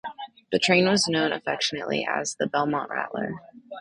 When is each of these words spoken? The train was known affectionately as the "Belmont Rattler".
The 0.51 0.57
train 0.57 0.87
was 0.89 1.07
known 1.07 1.31
affectionately 1.31 2.07
as 2.11 2.33
the 2.33 2.47
"Belmont 2.47 2.89
Rattler". 2.89 3.35